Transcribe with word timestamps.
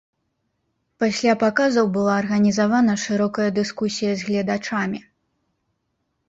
Пасля 1.01 1.33
паказаў 1.43 1.85
была 1.97 2.15
арганізавана 2.21 2.95
шырокая 3.03 3.47
дыскусія 3.59 4.11
з 4.23 4.31
гледачамі. 4.31 4.99